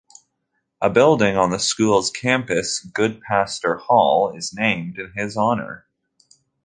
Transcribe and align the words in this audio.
A 0.81 0.89
building 0.89 1.37
on 1.37 1.51
the 1.51 1.59
school's 1.59 2.09
campus, 2.09 2.83
"Goodpaster 2.91 3.81
Hall", 3.81 4.35
is 4.35 4.51
named 4.51 4.97
in 4.97 5.13
his 5.15 5.37
honor. 5.37 5.85